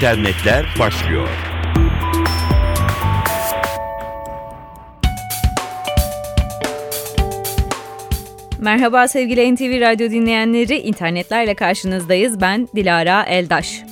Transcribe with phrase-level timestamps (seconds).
[0.00, 1.28] internetler başlıyor.
[8.58, 12.40] Merhaba sevgili NTV Radyo dinleyenleri, internetlerle karşınızdayız.
[12.40, 13.89] Ben Dilara Eldaş.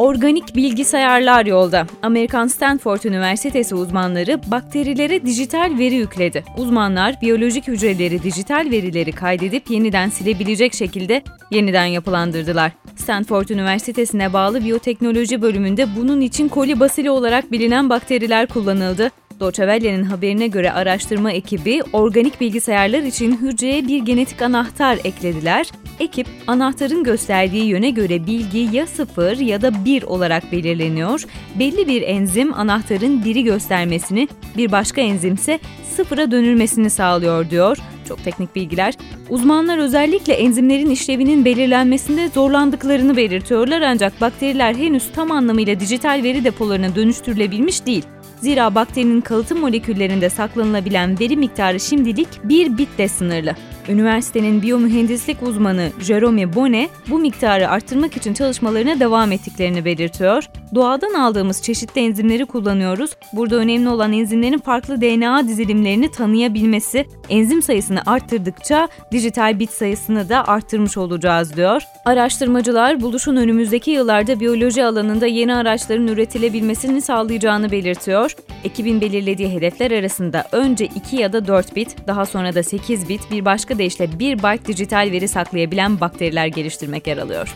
[0.00, 1.86] Organik bilgisayarlar yolda.
[2.02, 6.44] Amerikan Stanford Üniversitesi uzmanları bakterilere dijital veri yükledi.
[6.56, 12.72] Uzmanlar biyolojik hücreleri dijital verileri kaydedip yeniden silebilecek şekilde yeniden yapılandırdılar.
[12.96, 19.10] Stanford Üniversitesi'ne bağlı biyoteknoloji bölümünde bunun için kolibasili olarak bilinen bakteriler kullanıldı.
[19.40, 25.66] Doçevelle'nin haberine göre araştırma ekibi organik bilgisayarlar için hücreye bir genetik anahtar eklediler.
[26.00, 31.24] Ekip anahtarın gösterdiği yöne göre bilgi ya 0 ya da 1 olarak belirleniyor.
[31.58, 35.58] Belli bir enzim anahtarın 1'i göstermesini, bir başka enzimse
[35.96, 37.78] sıfıra dönülmesini sağlıyor diyor.
[38.08, 38.94] Çok teknik bilgiler.
[39.28, 46.94] Uzmanlar özellikle enzimlerin işlevinin belirlenmesinde zorlandıklarını belirtiyorlar ancak bakteriler henüz tam anlamıyla dijital veri depolarına
[46.94, 48.04] dönüştürülebilmiş değil.
[48.40, 53.54] Zira bakterinin kalıtım moleküllerinde saklanılabilen veri miktarı şimdilik bir bitle sınırlı.
[53.88, 60.44] Üniversitenin biyomühendislik uzmanı Jerome Bonnet bu miktarı arttırmak için çalışmalarına devam ettiklerini belirtiyor.
[60.74, 63.10] Doğadan aldığımız çeşitli enzimleri kullanıyoruz.
[63.32, 67.06] Burada önemli olan enzimlerin farklı DNA dizilimlerini tanıyabilmesi.
[67.28, 71.82] Enzim sayısını arttırdıkça dijital bit sayısını da arttırmış olacağız diyor.
[72.04, 78.36] Araştırmacılar buluşun önümüzdeki yıllarda biyoloji alanında yeni araçların üretilebilmesini sağlayacağını belirtiyor.
[78.64, 83.30] Ekibin belirlediği hedefler arasında önce 2 ya da 4 bit, daha sonra da 8 bit,
[83.30, 87.54] bir başka deyişle 1 byte dijital veri saklayabilen bakteriler geliştirmek yer alıyor.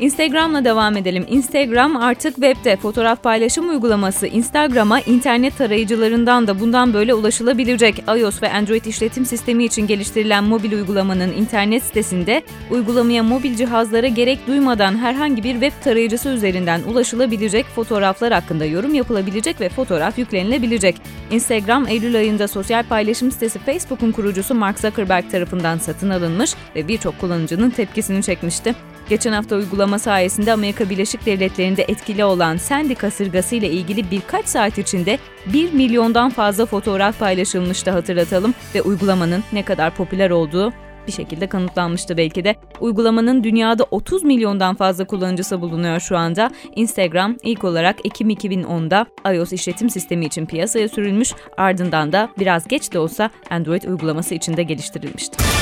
[0.00, 1.26] Instagram'la devam edelim.
[1.28, 8.04] Instagram artık webde fotoğraf paylaşım uygulaması Instagram'a internet tarayıcılarından da bundan böyle ulaşılabilecek.
[8.18, 14.46] iOS ve Android işletim sistemi için geliştirilen mobil uygulamanın internet sitesinde uygulamaya mobil cihazlara gerek
[14.46, 20.96] duymadan herhangi bir web tarayıcısı üzerinden ulaşılabilecek fotoğraflar hakkında yorum yapılabilecek ve fotoğraf yüklenilebilecek.
[21.30, 27.20] Instagram Eylül ayında sosyal paylaşım sitesi Facebook'un kurucusu Mark Zuckerberg tarafından satın alınmış ve birçok
[27.20, 28.74] kullanıcının tepkisini çekmişti.
[29.10, 34.78] Geçen hafta uygulama sayesinde Amerika Birleşik Devletleri'nde etkili olan Sandy kasırgası ile ilgili birkaç saat
[34.78, 40.72] içinde 1 milyondan fazla fotoğraf paylaşılmıştı hatırlatalım ve uygulamanın ne kadar popüler olduğu
[41.06, 42.56] bir şekilde kanıtlanmıştı belki de.
[42.80, 46.50] Uygulamanın dünyada 30 milyondan fazla kullanıcısı bulunuyor şu anda.
[46.76, 52.92] Instagram ilk olarak Ekim 2010'da iOS işletim sistemi için piyasaya sürülmüş, ardından da biraz geç
[52.92, 55.59] de olsa Android uygulaması için de geliştirilmişti.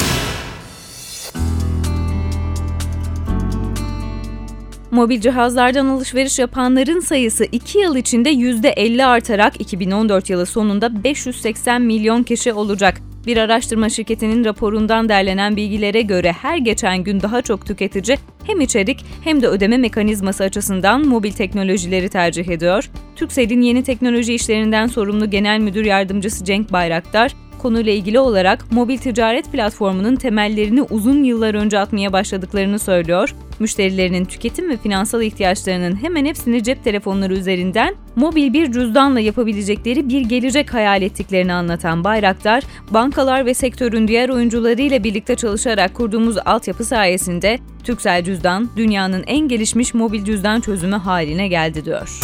[4.98, 12.22] Mobil cihazlardan alışveriş yapanların sayısı 2 yıl içinde %50 artarak 2014 yılı sonunda 580 milyon
[12.22, 13.00] kişi olacak.
[13.26, 19.04] Bir araştırma şirketinin raporundan derlenen bilgilere göre her geçen gün daha çok tüketici hem içerik
[19.24, 22.90] hem de ödeme mekanizması açısından mobil teknolojileri tercih ediyor.
[23.16, 29.52] Türkcell'in yeni teknoloji işlerinden sorumlu Genel Müdür Yardımcısı Cenk Bayraktar, konuyla ilgili olarak mobil ticaret
[29.52, 33.34] platformunun temellerini uzun yıllar önce atmaya başladıklarını söylüyor.
[33.58, 40.20] Müşterilerinin tüketim ve finansal ihtiyaçlarının hemen hepsini cep telefonları üzerinden mobil bir cüzdanla yapabilecekleri bir
[40.20, 47.58] gelecek hayal ettiklerini anlatan Bayraktar, bankalar ve sektörün diğer oyuncularıyla birlikte çalışarak kurduğumuz altyapı sayesinde
[47.84, 52.20] Türksel Cüzdan dünyanın en gelişmiş mobil cüzdan çözümü haline geldi diyor.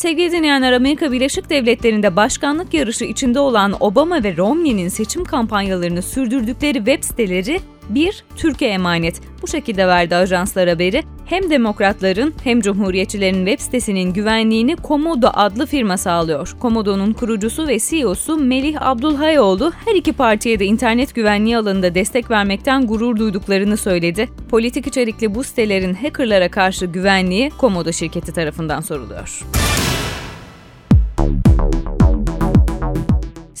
[0.00, 6.78] Sevgili dinleyenler Amerika Birleşik Devletleri'nde başkanlık yarışı içinde olan Obama ve Romney'nin seçim kampanyalarını sürdürdükleri
[6.78, 9.20] web siteleri bir Türkiye emanet.
[9.42, 11.02] Bu şekilde verdi ajanslar haberi.
[11.26, 16.56] Hem demokratların hem cumhuriyetçilerin web sitesinin güvenliğini Komodo adlı firma sağlıyor.
[16.60, 22.86] Komodo'nun kurucusu ve CEO'su Melih Abdulhayoğlu her iki partiye de internet güvenliği alanında destek vermekten
[22.86, 24.28] gurur duyduklarını söyledi.
[24.50, 29.42] Politik içerikli bu sitelerin hackerlara karşı güvenliği Komodo şirketi tarafından soruluyor.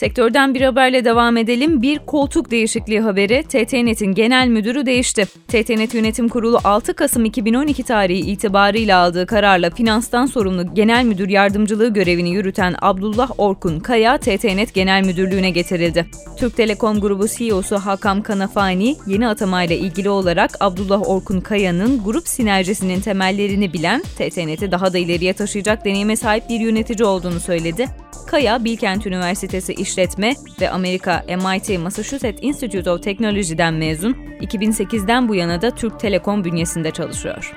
[0.00, 1.82] Sektörden bir haberle devam edelim.
[1.82, 3.42] Bir koltuk değişikliği haberi.
[3.42, 5.24] TTNet'in genel müdürü değişti.
[5.48, 11.92] TTNet Yönetim Kurulu 6 Kasım 2012 tarihi itibarıyla aldığı kararla finanstan sorumlu genel müdür yardımcılığı
[11.92, 16.06] görevini yürüten Abdullah Orkun Kaya TTNet Genel Müdürlüğü'ne getirildi.
[16.38, 23.00] Türk Telekom Grubu CEO'su Hakam Kanafani yeni atamayla ilgili olarak Abdullah Orkun Kaya'nın grup sinerjisinin
[23.00, 27.88] temellerini bilen, TTNet'i daha da ileriye taşıyacak deneyime sahip bir yönetici olduğunu söyledi.
[28.30, 35.62] Kaya, Bilkent Üniversitesi İşletme ve Amerika MIT Massachusetts Institute of Technology'den mezun, 2008'den bu yana
[35.62, 37.54] da Türk Telekom bünyesinde çalışıyor.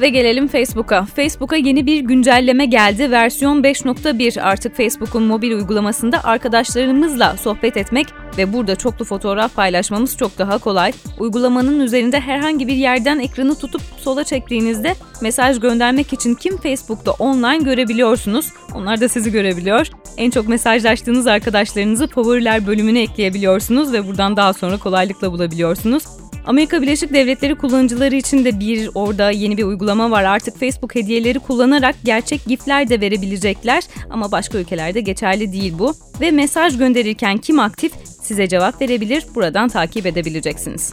[0.00, 1.04] Ve gelelim Facebook'a.
[1.04, 3.10] Facebook'a yeni bir güncelleme geldi.
[3.10, 8.06] Versiyon 5.1 artık Facebook'un mobil uygulamasında arkadaşlarımızla sohbet etmek
[8.38, 10.92] ve burada çoklu fotoğraf paylaşmamız çok daha kolay.
[11.18, 17.64] Uygulamanın üzerinde herhangi bir yerden ekranı tutup sola çektiğinizde mesaj göndermek için kim Facebook'ta online
[17.64, 18.52] görebiliyorsunuz.
[18.74, 19.86] Onlar da sizi görebiliyor.
[20.18, 26.04] En çok mesajlaştığınız arkadaşlarınızı favoriler bölümüne ekleyebiliyorsunuz ve buradan daha sonra kolaylıkla bulabiliyorsunuz.
[26.46, 30.24] Amerika Birleşik Devletleri kullanıcıları için de bir orada yeni bir uygulama var.
[30.24, 35.94] Artık Facebook hediyeleri kullanarak gerçek gifler de verebilecekler ama başka ülkelerde geçerli değil bu.
[36.20, 37.92] Ve mesaj gönderirken kim aktif
[38.22, 39.26] size cevap verebilir.
[39.34, 40.92] Buradan takip edebileceksiniz.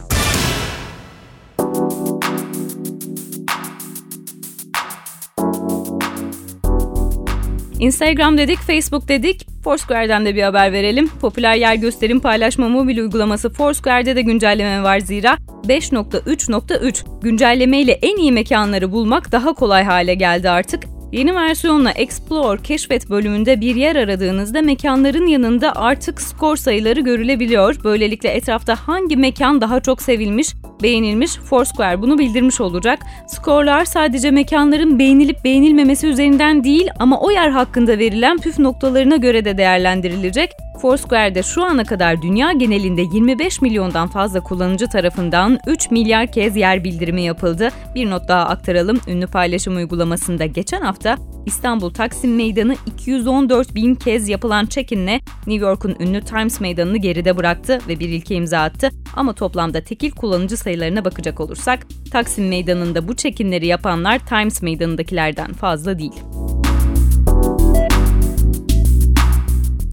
[7.80, 9.46] Instagram dedik, Facebook dedik.
[9.64, 11.08] Foursquare'den de bir haber verelim.
[11.20, 15.38] Popüler yer gösterim paylaşma mobil uygulaması Foursquare'de de güncelleme var zira
[15.68, 20.95] 5.3.3 güncelleme ile en iyi mekanları bulmak daha kolay hale geldi artık.
[21.16, 27.84] Yeni versiyonla Explore, Keşfet bölümünde bir yer aradığınızda mekanların yanında artık skor sayıları görülebiliyor.
[27.84, 30.48] Böylelikle etrafta hangi mekan daha çok sevilmiş,
[30.82, 32.98] beğenilmiş Foursquare bunu bildirmiş olacak.
[33.28, 39.44] Skorlar sadece mekanların beğenilip beğenilmemesi üzerinden değil ama o yer hakkında verilen püf noktalarına göre
[39.44, 40.50] de değerlendirilecek.
[40.80, 46.84] Foursquare'de şu ana kadar dünya genelinde 25 milyondan fazla kullanıcı tarafından 3 milyar kez yer
[46.84, 47.68] bildirimi yapıldı.
[47.94, 49.00] Bir not daha aktaralım.
[49.08, 55.96] Ünlü paylaşım uygulamasında geçen hafta İstanbul Taksim Meydanı 214 bin kez yapılan check-inle New York'un
[56.00, 58.90] ünlü Times Meydanı'nı geride bıraktı ve bir ilke imza attı.
[59.16, 65.98] Ama toplamda tekil kullanıcı sayılarına bakacak olursak Taksim Meydanı'nda bu check-inleri yapanlar Times Meydanı'ndakilerden fazla
[65.98, 66.12] değil.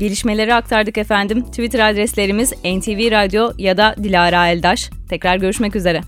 [0.04, 1.44] Gelişmeleri aktardık efendim.
[1.44, 4.90] Twitter adreslerimiz NTV Radyo ya da Dilara Eldaş.
[5.10, 6.02] Tekrar görüşmek üzere.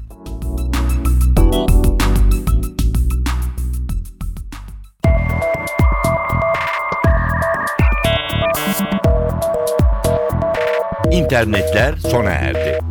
[11.12, 12.84] İnternetler sona erdi.